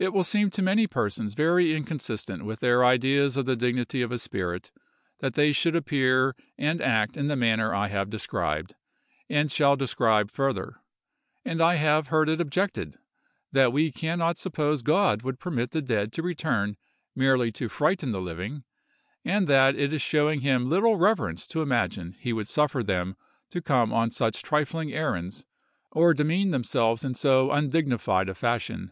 It 0.00 0.12
will 0.12 0.24
seem 0.24 0.50
to 0.50 0.62
many 0.62 0.88
persons 0.88 1.34
very 1.34 1.74
inconsistent 1.74 2.44
with 2.44 2.58
their 2.58 2.84
ideas 2.84 3.36
of 3.36 3.44
the 3.44 3.54
dignity 3.54 4.02
of 4.02 4.10
a 4.10 4.18
spirit 4.18 4.72
that 5.20 5.34
they 5.34 5.52
should 5.52 5.76
appear 5.76 6.34
and 6.58 6.80
act 6.80 7.16
in 7.16 7.28
the 7.28 7.36
manner 7.36 7.72
I 7.72 7.86
have 7.86 8.10
described, 8.10 8.74
and 9.30 9.52
shall 9.52 9.76
describe 9.76 10.32
further; 10.32 10.80
and 11.44 11.62
I 11.62 11.76
have 11.76 12.08
heard 12.08 12.28
it 12.28 12.40
objected 12.40 12.96
that 13.52 13.72
we 13.72 13.92
can 13.92 14.18
not 14.18 14.38
suppose 14.38 14.82
God 14.82 15.22
would 15.22 15.38
permit 15.38 15.70
the 15.70 15.80
dead 15.82 16.12
to 16.14 16.22
return 16.24 16.76
merely 17.14 17.52
to 17.52 17.68
frighten 17.68 18.10
the 18.10 18.20
living, 18.20 18.64
and 19.24 19.46
that 19.46 19.76
it 19.76 19.92
is 19.92 20.02
showing 20.02 20.40
him 20.40 20.68
little 20.68 20.96
reverence 20.96 21.46
to 21.46 21.62
imagine 21.62 22.16
he 22.18 22.32
would 22.32 22.48
suffer 22.48 22.82
them 22.82 23.14
to 23.50 23.62
come 23.62 23.92
on 23.92 24.10
such 24.10 24.42
trifling 24.42 24.92
errands, 24.92 25.46
or 25.92 26.12
demean 26.12 26.50
themselves 26.50 27.04
in 27.04 27.14
so 27.14 27.52
undignified 27.52 28.28
a 28.28 28.34
fashion. 28.34 28.90